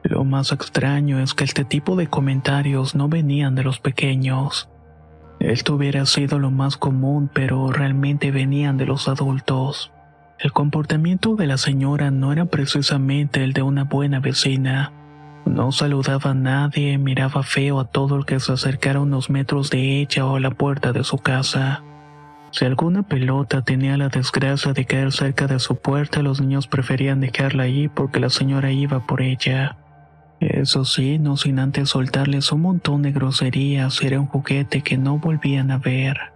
Lo 0.03 0.25
más 0.25 0.51
extraño 0.51 1.19
es 1.19 1.33
que 1.33 1.45
este 1.45 1.63
tipo 1.63 1.95
de 1.95 2.07
comentarios 2.07 2.95
no 2.95 3.07
venían 3.07 3.55
de 3.55 3.63
los 3.63 3.79
pequeños. 3.79 4.67
Esto 5.39 5.75
hubiera 5.75 6.05
sido 6.05 6.37
lo 6.37 6.51
más 6.51 6.75
común, 6.75 7.29
pero 7.33 7.71
realmente 7.71 8.31
venían 8.31 8.75
de 8.75 8.87
los 8.87 9.07
adultos. 9.07 9.93
El 10.39 10.51
comportamiento 10.51 11.35
de 11.35 11.47
la 11.47 11.57
señora 11.57 12.11
no 12.11 12.33
era 12.33 12.45
precisamente 12.45 13.43
el 13.43 13.53
de 13.53 13.61
una 13.61 13.85
buena 13.85 14.19
vecina. 14.19 14.91
No 15.45 15.71
saludaba 15.71 16.31
a 16.31 16.33
nadie, 16.33 16.97
miraba 16.97 17.43
feo 17.43 17.79
a 17.79 17.85
todo 17.85 18.15
el 18.17 18.25
que 18.25 18.39
se 18.39 18.53
acercara 18.53 18.99
unos 18.99 19.29
metros 19.29 19.69
de 19.69 20.01
ella 20.01 20.25
o 20.25 20.35
a 20.35 20.39
la 20.39 20.51
puerta 20.51 20.91
de 20.91 21.03
su 21.03 21.17
casa. 21.17 21.83
Si 22.51 22.65
alguna 22.65 23.03
pelota 23.03 23.61
tenía 23.61 23.97
la 23.97 24.09
desgracia 24.09 24.73
de 24.73 24.85
caer 24.85 25.11
cerca 25.11 25.47
de 25.47 25.59
su 25.59 25.77
puerta, 25.77 26.21
los 26.21 26.41
niños 26.41 26.67
preferían 26.67 27.19
dejarla 27.19 27.63
ahí 27.63 27.87
porque 27.87 28.19
la 28.19 28.29
señora 28.29 28.71
iba 28.71 29.05
por 29.05 29.21
ella. 29.21 29.77
Eso 30.39 30.83
sí, 30.83 31.19
no 31.19 31.37
sin 31.37 31.57
antes 31.59 31.89
soltarles 31.89 32.51
un 32.51 32.61
montón 32.61 33.01
de 33.01 33.11
groserías, 33.11 34.01
era 34.01 34.19
un 34.19 34.27
juguete 34.27 34.81
que 34.81 34.97
no 34.97 35.17
volvían 35.17 35.71
a 35.71 35.77
ver. 35.77 36.32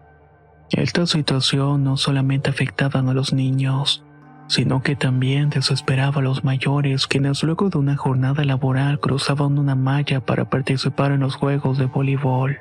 Esta 0.72 1.06
situación 1.06 1.84
no 1.84 1.96
solamente 1.96 2.50
afectaba 2.50 3.00
a 3.00 3.14
los 3.14 3.32
niños, 3.32 4.04
sino 4.48 4.82
que 4.82 4.96
también 4.96 5.50
desesperaba 5.50 6.20
a 6.20 6.24
los 6.24 6.44
mayores 6.44 7.08
quienes 7.08 7.44
luego 7.44 7.70
de 7.70 7.78
una 7.78 7.96
jornada 7.96 8.44
laboral 8.44 9.00
cruzaban 9.00 9.58
una 9.60 9.76
malla 9.76 10.20
para 10.20 10.50
participar 10.50 11.12
en 11.12 11.22
los 11.22 11.36
juegos 11.36 11.78
de 11.78 11.86
voleibol. 11.86 12.58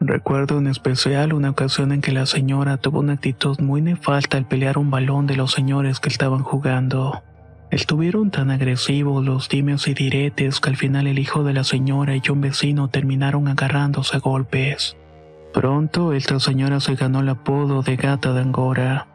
Recuerdo 0.00 0.58
en 0.58 0.66
especial 0.66 1.32
una 1.32 1.50
ocasión 1.50 1.92
en 1.92 2.00
que 2.02 2.12
la 2.12 2.26
señora 2.26 2.76
tuvo 2.76 3.00
una 3.00 3.14
actitud 3.14 3.58
muy 3.60 3.80
nefasta 3.80 4.36
al 4.36 4.46
pelear 4.46 4.78
un 4.78 4.90
balón 4.90 5.26
de 5.26 5.36
los 5.36 5.52
señores 5.52 6.00
que 6.00 6.10
estaban 6.10 6.42
jugando. 6.42 7.22
Estuvieron 7.70 8.30
tan 8.30 8.50
agresivos 8.50 9.24
los 9.24 9.48
dimes 9.48 9.88
y 9.88 9.94
diretes 9.94 10.60
que 10.60 10.70
al 10.70 10.76
final 10.76 11.06
el 11.06 11.18
hijo 11.18 11.44
de 11.44 11.54
la 11.54 11.64
señora 11.64 12.14
y 12.14 12.22
un 12.30 12.40
vecino 12.40 12.88
terminaron 12.88 13.48
agarrándose 13.48 14.16
a 14.16 14.20
golpes. 14.20 14.96
Pronto 15.56 16.12
esta 16.12 16.38
señora 16.38 16.80
se 16.80 16.96
ganó 16.96 17.20
el 17.20 17.30
apodo 17.30 17.80
de 17.80 17.96
gata 17.96 18.34
de 18.34 18.42
Angora, 18.42 19.06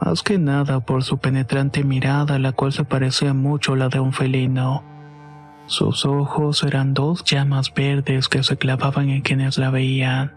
más 0.00 0.22
que 0.22 0.38
nada 0.38 0.78
por 0.78 1.02
su 1.02 1.18
penetrante 1.18 1.82
mirada, 1.82 2.38
la 2.38 2.52
cual 2.52 2.72
se 2.72 2.84
parecía 2.84 3.34
mucho 3.34 3.72
a 3.72 3.76
la 3.76 3.88
de 3.88 3.98
un 3.98 4.12
felino. 4.12 4.84
Sus 5.66 6.04
ojos 6.04 6.62
eran 6.62 6.94
dos 6.94 7.24
llamas 7.24 7.74
verdes 7.74 8.28
que 8.28 8.44
se 8.44 8.56
clavaban 8.56 9.10
en 9.10 9.22
quienes 9.22 9.58
la 9.58 9.70
veían. 9.70 10.30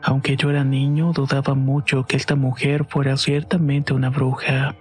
Aunque 0.00 0.36
yo 0.36 0.50
era 0.50 0.62
niño, 0.62 1.10
dudaba 1.12 1.56
mucho 1.56 2.06
que 2.06 2.16
esta 2.16 2.36
mujer 2.36 2.84
fuera 2.84 3.16
ciertamente 3.16 3.94
una 3.94 4.10
bruja. 4.10 4.76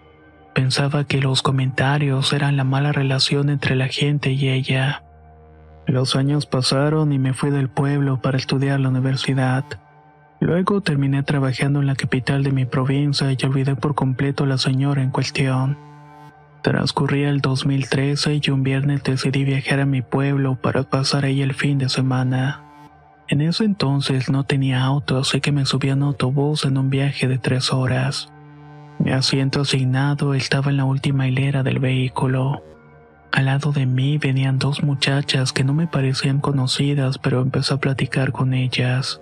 Pensaba 0.54 1.06
que 1.06 1.22
los 1.22 1.42
comentarios 1.42 2.34
eran 2.34 2.56
la 2.56 2.64
mala 2.64 2.92
relación 2.92 3.50
entre 3.50 3.76
la 3.76 3.88
gente 3.88 4.32
y 4.32 4.50
ella. 4.50 5.02
Los 5.88 6.16
años 6.16 6.46
pasaron 6.46 7.12
y 7.14 7.18
me 7.18 7.34
fui 7.34 7.50
del 7.50 7.68
pueblo 7.68 8.22
para 8.22 8.38
estudiar 8.38 8.80
la 8.80 8.90
universidad. 8.90 9.66
Luego 10.44 10.82
terminé 10.82 11.24
trabajando 11.24 11.80
en 11.80 11.88
la 11.88 11.96
capital 11.96 12.44
de 12.44 12.52
mi 12.52 12.66
provincia 12.66 13.32
y 13.32 13.46
olvidé 13.46 13.78
por 13.78 13.96
completo 13.96 14.44
a 14.44 14.48
la 14.48 14.58
señora 14.58 15.02
en 15.02 15.10
cuestión. 15.10 15.78
Transcurría 16.62 17.30
el 17.30 17.40
2013 17.40 18.42
y 18.44 18.50
un 18.50 18.62
viernes 18.62 19.04
decidí 19.04 19.46
viajar 19.46 19.80
a 19.80 19.86
mi 19.86 20.02
pueblo 20.02 20.56
para 20.56 20.84
pasar 20.84 21.24
ahí 21.24 21.42
el 21.42 21.54
fin 21.54 21.78
de 21.78 21.88
semana. 21.88 22.62
En 23.30 23.40
ese 23.40 23.64
entonces 23.64 24.30
no 24.30 24.44
tenía 24.44 24.84
auto, 24.84 25.18
así 25.18 25.40
que 25.40 25.54
me 25.54 25.66
subí 25.66 25.88
en 25.88 26.04
autobús 26.04 26.66
en 26.66 26.78
un 26.78 26.90
viaje 26.90 27.30
de 27.30 27.38
tres 27.38 27.72
horas. 27.72 28.30
Mi 29.00 29.12
asiento 29.12 29.62
asignado 29.62 30.34
estaba 30.34 30.72
en 30.72 30.76
la 30.76 30.84
última 30.84 31.26
hilera 31.26 31.64
del 31.64 31.80
vehículo. 31.80 32.62
Al 33.32 33.46
lado 33.46 33.72
de 33.72 33.86
mí 33.86 34.18
venían 34.18 34.60
dos 34.60 34.84
muchachas 34.84 35.54
que 35.54 35.64
no 35.64 35.74
me 35.74 35.88
parecían 35.88 36.42
conocidas, 36.42 37.18
pero 37.18 37.40
empecé 37.40 37.76
a 37.76 37.78
platicar 37.78 38.34
con 38.34 38.54
ellas. 38.54 39.22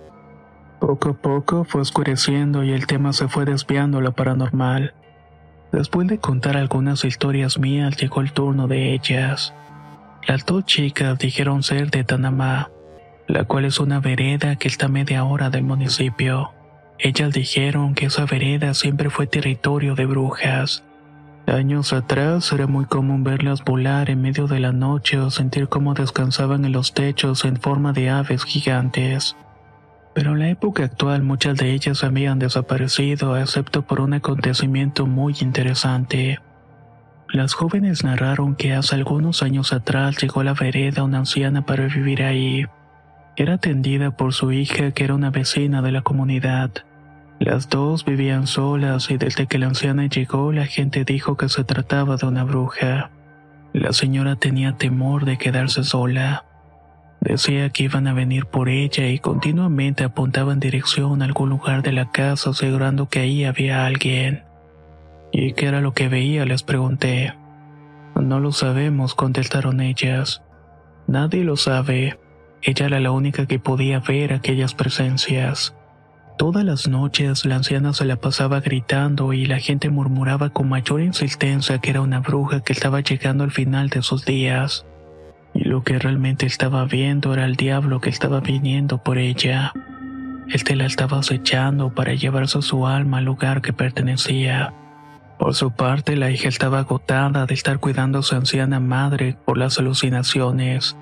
Poco 0.82 1.10
a 1.10 1.14
poco 1.14 1.64
fue 1.64 1.82
oscureciendo 1.82 2.64
y 2.64 2.72
el 2.72 2.88
tema 2.88 3.14
se 3.14 3.28
fue 3.28 3.46
desviando 3.46 4.00
a 4.00 4.02
lo 4.02 4.14
paranormal. 4.14 4.96
Después 5.72 6.08
de 6.08 6.18
contar 6.18 6.58
algunas 6.58 7.06
historias 7.06 7.60
mías, 7.60 7.96
llegó 7.98 8.22
el 8.22 8.34
turno 8.34 8.68
de 8.68 8.92
ellas. 8.92 9.54
Las 10.26 10.44
dos 10.44 10.66
chicas 10.66 11.20
dijeron 11.20 11.62
ser 11.62 11.92
de 11.92 12.04
Tanamá, 12.04 12.72
la 13.28 13.44
cual 13.44 13.66
es 13.66 13.80
una 13.80 14.00
vereda 14.00 14.56
que 14.56 14.68
está 14.68 14.88
media 14.88 15.24
hora 15.24 15.52
del 15.52 15.62
municipio. 15.62 16.52
Ellas 16.98 17.32
dijeron 17.32 17.94
que 17.94 18.08
esa 18.08 18.26
vereda 18.26 18.74
siempre 18.74 19.12
fue 19.12 19.28
territorio 19.28 19.94
de 19.94 20.08
brujas. 20.08 20.84
Años 21.46 21.94
atrás 21.94 22.52
era 22.52 22.66
muy 22.66 22.86
común 22.86 23.24
verlas 23.24 23.64
volar 23.64 24.10
en 24.10 24.24
medio 24.24 24.48
de 24.48 24.60
la 24.60 24.72
noche 24.72 25.20
o 25.20 25.30
sentir 25.30 25.68
cómo 25.68 25.94
descansaban 25.94 26.66
en 26.66 26.72
los 26.72 26.96
techos 26.96 27.46
en 27.46 27.58
forma 27.58 27.94
de 27.94 28.10
aves 28.10 28.46
gigantes. 28.46 29.36
Pero 30.14 30.34
en 30.34 30.40
la 30.40 30.50
época 30.50 30.84
actual 30.84 31.24
muchas 31.24 31.58
de 31.58 31.72
ellas 31.72 32.04
habían 32.04 32.40
desaparecido, 32.40 33.38
excepto 33.38 33.84
por 33.84 34.02
un 34.02 34.14
acontecimiento 34.14 35.06
muy 35.06 35.36
interesante. 35.40 36.40
Las 37.30 37.54
jóvenes 37.54 38.04
narraron 38.04 38.56
que 38.56 38.74
hace 38.74 38.96
algunos 38.96 39.42
años 39.42 39.72
atrás 39.72 40.18
llegó 40.22 40.42
a 40.42 40.44
la 40.44 40.54
vereda 40.54 41.04
una 41.04 41.20
anciana 41.20 41.66
para 41.66 41.88
vivir 41.88 42.24
ahí. 42.24 42.66
Era 43.38 43.54
atendida 43.54 44.12
por 44.12 44.34
su 44.34 44.52
hija 44.52 44.92
que 44.92 45.06
era 45.06 45.16
una 45.16 45.30
vecina 45.30 45.82
de 45.82 45.94
la 45.94 46.02
comunidad. 46.02 46.72
Las 47.40 47.70
dos 47.70 48.04
vivían 48.04 48.48
solas 48.48 49.10
y 49.10 49.18
desde 49.18 49.48
que 49.48 49.58
la 49.58 49.68
anciana 49.68 50.08
llegó 50.08 50.52
la 50.52 50.66
gente 50.66 51.06
dijo 51.06 51.38
que 51.38 51.48
se 51.48 51.64
trataba 51.64 52.18
de 52.18 52.28
una 52.28 52.44
bruja. 52.44 53.12
La 53.72 53.94
señora 53.94 54.36
tenía 54.36 54.74
temor 54.74 55.24
de 55.24 55.38
quedarse 55.38 55.86
sola. 55.86 56.44
Decía 57.22 57.70
que 57.70 57.84
iban 57.84 58.08
a 58.08 58.14
venir 58.14 58.48
por 58.48 58.68
ella 58.68 59.08
y 59.08 59.20
continuamente 59.20 60.04
apuntaba 60.04 60.54
en 60.54 60.60
dirección 60.60 61.22
a 61.22 61.26
algún 61.26 61.50
lugar 61.50 61.84
de 61.84 61.92
la 61.92 62.10
casa 62.10 62.50
asegurando 62.50 63.10
que 63.10 63.20
ahí 63.20 63.46
había 63.46 63.86
alguien. 63.86 64.44
¿Y 65.32 65.54
qué 65.54 65.68
era 65.68 65.82
lo 65.82 65.94
que 65.94 66.10
veía? 66.10 66.46
les 66.46 66.64
pregunté. 66.64 67.36
No 68.20 68.40
lo 68.40 68.52
sabemos, 68.52 69.14
contestaron 69.14 69.82
ellas. 69.82 70.42
Nadie 71.08 71.44
lo 71.44 71.58
sabe. 71.58 72.20
Ella 72.64 72.88
era 72.88 73.00
la 73.00 73.12
única 73.12 73.46
que 73.46 73.60
podía 73.60 74.00
ver 74.00 74.34
aquellas 74.34 74.74
presencias. 74.74 75.76
Todas 76.40 76.66
las 76.66 76.88
noches 76.88 77.46
la 77.46 77.58
anciana 77.58 77.94
se 77.94 78.06
la 78.06 78.16
pasaba 78.16 78.62
gritando 78.62 79.32
y 79.32 79.46
la 79.46 79.60
gente 79.60 79.92
murmuraba 79.92 80.50
con 80.50 80.70
mayor 80.70 81.02
insistencia 81.02 81.78
que 81.78 81.92
era 81.92 82.02
una 82.02 82.20
bruja 82.20 82.62
que 82.62 82.74
estaba 82.74 83.02
llegando 83.02 83.44
al 83.44 83.52
final 83.52 83.90
de 83.90 84.02
sus 84.02 84.26
días. 84.26 84.88
Y 85.54 85.66
lo 85.66 85.84
que 85.84 86.00
realmente 86.00 86.46
estaba 86.46 86.86
viendo 86.86 87.34
era 87.34 87.46
el 87.46 87.56
diablo 87.56 88.00
que 88.00 88.10
estaba 88.10 88.40
viniendo 88.40 88.98
por 89.00 89.18
ella. 89.18 89.74
Él 90.48 90.64
te 90.64 90.76
la 90.76 90.86
estaba 90.86 91.20
acechando 91.20 91.94
para 91.94 92.14
llevarse 92.14 92.62
su 92.62 92.88
alma 92.88 93.20
al 93.20 93.26
lugar 93.26 93.62
que 93.62 93.74
pertenecía. 93.74 94.74
Por 95.38 95.56
su 95.56 95.72
parte, 95.72 96.16
la 96.16 96.30
hija 96.30 96.50
estaba 96.50 96.80
agotada 96.80 97.46
de 97.46 97.54
estar 97.54 97.80
cuidando 97.80 98.20
a 98.20 98.24
su 98.24 98.36
anciana 98.36 98.80
madre 98.80 99.38
por 99.46 99.58
las 99.58 99.80
alucinaciones, 99.80 100.96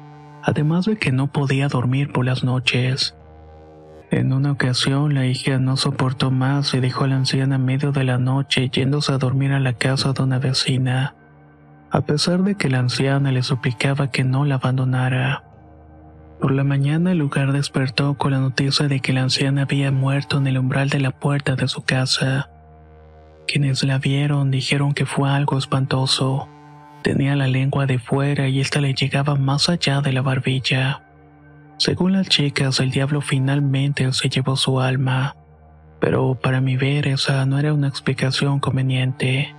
además 0.43 0.85
de 0.85 0.97
que 0.97 1.11
no 1.11 1.27
podía 1.27 1.67
dormir 1.67 2.11
por 2.11 2.25
las 2.25 2.43
noches. 2.43 3.15
En 4.11 4.33
una 4.33 4.53
ocasión, 4.53 5.13
la 5.13 5.27
hija 5.27 5.59
no 5.59 5.77
soportó 5.77 6.31
más 6.31 6.73
y 6.73 6.79
dejó 6.79 7.03
a 7.03 7.07
la 7.09 7.17
anciana 7.17 7.55
en 7.55 7.65
medio 7.65 7.91
de 7.91 8.03
la 8.03 8.17
noche 8.17 8.69
yéndose 8.69 9.11
a 9.11 9.17
dormir 9.17 9.51
a 9.51 9.59
la 9.59 9.73
casa 9.73 10.13
de 10.13 10.23
una 10.23 10.39
vecina, 10.39 11.15
a 11.91 12.01
pesar 12.01 12.43
de 12.43 12.55
que 12.55 12.69
la 12.69 12.79
anciana 12.79 13.31
le 13.31 13.43
suplicaba 13.43 14.11
que 14.11 14.23
no 14.23 14.45
la 14.45 14.55
abandonara. 14.55 15.43
Por 16.39 16.51
la 16.51 16.63
mañana 16.63 17.11
el 17.11 17.17
lugar 17.17 17.51
despertó 17.51 18.13
con 18.13 18.31
la 18.31 18.39
noticia 18.39 18.87
de 18.87 18.99
que 19.01 19.11
la 19.11 19.23
anciana 19.23 19.63
había 19.63 19.91
muerto 19.91 20.37
en 20.37 20.47
el 20.47 20.57
umbral 20.57 20.89
de 20.89 20.99
la 20.99 21.11
puerta 21.11 21.55
de 21.55 21.67
su 21.67 21.81
casa. 21.83 22.49
Quienes 23.47 23.83
la 23.83 23.97
vieron 23.97 24.51
dijeron 24.51 24.93
que 24.93 25.05
fue 25.05 25.29
algo 25.29 25.57
espantoso. 25.57 26.47
Tenía 27.01 27.35
la 27.35 27.47
lengua 27.47 27.85
de 27.87 27.99
fuera 27.99 28.47
y 28.47 28.61
esta 28.61 28.79
le 28.79 28.93
llegaba 28.93 29.35
más 29.35 29.69
allá 29.69 30.01
de 30.01 30.13
la 30.13 30.21
barbilla. 30.21 31.01
Según 31.77 32.13
las 32.13 32.29
chicas, 32.29 32.79
el 32.79 32.91
diablo 32.91 33.21
finalmente 33.21 34.11
se 34.13 34.29
llevó 34.29 34.55
su 34.55 34.79
alma, 34.79 35.35
pero 35.99 36.35
para 36.35 36.61
mi 36.61 36.77
ver 36.77 37.07
esa 37.07 37.45
no 37.45 37.57
era 37.57 37.73
una 37.73 37.87
explicación 37.87 38.59
conveniente. 38.59 39.55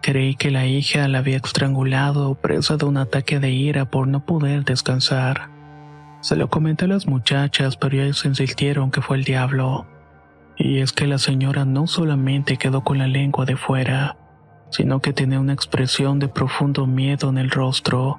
Creí 0.00 0.36
que 0.36 0.50
la 0.50 0.66
hija 0.66 1.08
la 1.08 1.18
había 1.18 1.36
estrangulado 1.36 2.34
presa 2.36 2.76
de 2.76 2.86
un 2.86 2.96
ataque 2.96 3.40
de 3.40 3.50
ira 3.50 3.84
por 3.84 4.06
no 4.06 4.24
poder 4.24 4.64
descansar. 4.64 5.50
Se 6.20 6.36
lo 6.36 6.48
comenté 6.48 6.84
a 6.84 6.88
las 6.88 7.06
muchachas, 7.06 7.76
pero 7.76 8.00
ellas 8.00 8.24
insistieron 8.24 8.90
que 8.90 9.02
fue 9.02 9.16
el 9.16 9.24
diablo. 9.24 9.86
Y 10.56 10.78
es 10.78 10.92
que 10.92 11.06
la 11.06 11.18
señora 11.18 11.64
no 11.64 11.86
solamente 11.86 12.56
quedó 12.56 12.82
con 12.82 12.98
la 12.98 13.06
lengua 13.06 13.44
de 13.44 13.56
fuera, 13.56 14.16
sino 14.70 15.00
que 15.00 15.12
tenía 15.12 15.40
una 15.40 15.52
expresión 15.52 16.18
de 16.18 16.28
profundo 16.28 16.86
miedo 16.86 17.28
en 17.28 17.38
el 17.38 17.50
rostro. 17.50 18.18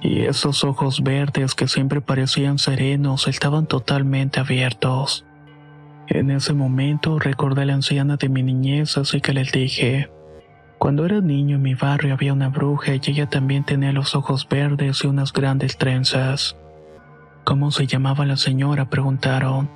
Y 0.00 0.22
esos 0.22 0.64
ojos 0.64 1.02
verdes 1.02 1.54
que 1.54 1.68
siempre 1.68 2.00
parecían 2.00 2.58
serenos 2.58 3.28
estaban 3.28 3.66
totalmente 3.66 4.40
abiertos. 4.40 5.24
En 6.08 6.30
ese 6.30 6.52
momento 6.52 7.18
recordé 7.18 7.62
a 7.62 7.66
la 7.66 7.74
anciana 7.74 8.16
de 8.16 8.28
mi 8.28 8.42
niñez, 8.42 8.98
así 8.98 9.20
que 9.20 9.32
les 9.32 9.52
dije, 9.52 10.10
cuando 10.82 11.06
era 11.06 11.20
niño 11.20 11.54
en 11.54 11.62
mi 11.62 11.74
barrio 11.76 12.12
había 12.12 12.32
una 12.32 12.48
bruja 12.48 12.96
y 12.96 13.00
ella 13.06 13.28
también 13.28 13.62
tenía 13.62 13.92
los 13.92 14.16
ojos 14.16 14.48
verdes 14.48 15.04
y 15.04 15.06
unas 15.06 15.32
grandes 15.32 15.78
trenzas. 15.78 16.56
¿Cómo 17.44 17.70
se 17.70 17.86
llamaba 17.86 18.26
la 18.26 18.36
señora? 18.36 18.90
preguntaron. 18.90 19.70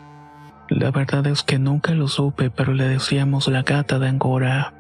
La 0.69 0.90
verdad 0.90 1.25
es 1.29 1.45
que 1.45 1.61
nunca 1.61 1.95
lo 1.95 2.09
supe, 2.09 2.51
pero 2.51 2.75
le 2.75 2.88
decíamos 2.88 3.47
la 3.47 3.62
gata 3.62 4.01
de 4.01 4.09
Angora. 4.09 4.75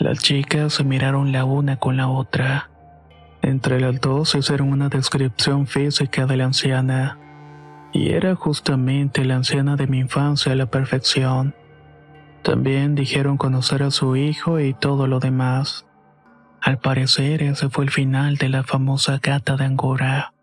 Las 0.00 0.20
chicas 0.20 0.72
se 0.72 0.82
miraron 0.82 1.30
la 1.30 1.44
una 1.44 1.76
con 1.76 1.98
la 1.98 2.08
otra. 2.08 2.70
Entre 3.42 3.78
las 3.80 4.00
dos 4.00 4.34
hicieron 4.34 4.72
una 4.72 4.88
descripción 4.88 5.66
física 5.66 6.24
de 6.24 6.38
la 6.38 6.44
anciana. 6.46 7.18
Y 7.92 8.12
era 8.12 8.34
justamente 8.34 9.26
la 9.26 9.36
anciana 9.36 9.76
de 9.76 9.88
mi 9.88 9.98
infancia 9.98 10.52
a 10.52 10.56
la 10.56 10.64
perfección. 10.64 11.54
También 12.44 12.94
dijeron 12.94 13.38
conocer 13.38 13.82
a 13.82 13.90
su 13.90 14.16
hijo 14.16 14.60
y 14.60 14.74
todo 14.74 15.06
lo 15.06 15.18
demás. 15.18 15.86
Al 16.60 16.78
parecer 16.78 17.42
ese 17.42 17.70
fue 17.70 17.84
el 17.84 17.90
final 17.90 18.36
de 18.36 18.50
la 18.50 18.62
famosa 18.62 19.18
gata 19.22 19.56
de 19.56 19.64
Angora. 19.64 20.34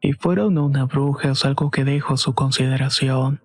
Y 0.00 0.12
fuera 0.14 0.50
no 0.50 0.66
una 0.66 0.86
bruja 0.86 1.30
es 1.30 1.44
algo 1.44 1.70
que 1.70 1.84
dejo 1.84 2.14
a 2.14 2.16
su 2.16 2.34
consideración. 2.34 3.40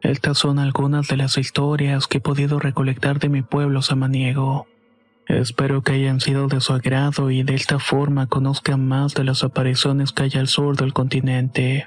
Estas 0.00 0.38
son 0.38 0.58
algunas 0.58 1.08
de 1.08 1.18
las 1.18 1.36
historias 1.36 2.06
que 2.06 2.18
he 2.18 2.22
podido 2.22 2.58
recolectar 2.58 3.18
de 3.18 3.28
mi 3.28 3.42
pueblo 3.42 3.82
samaniego. 3.82 4.66
Espero 5.26 5.82
que 5.82 5.92
hayan 5.92 6.20
sido 6.20 6.48
de 6.48 6.62
su 6.62 6.72
agrado 6.72 7.30
y 7.30 7.42
de 7.42 7.54
esta 7.54 7.78
forma 7.78 8.28
conozcan 8.28 8.88
más 8.88 9.12
de 9.12 9.24
las 9.24 9.44
apariciones 9.44 10.12
que 10.12 10.22
hay 10.22 10.32
al 10.36 10.48
sur 10.48 10.74
del 10.74 10.94
continente. 10.94 11.86